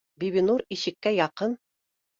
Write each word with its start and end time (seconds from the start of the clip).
—Бибинур 0.23 0.63
ишеккә 0.77 1.15
яҡын 1.19 1.57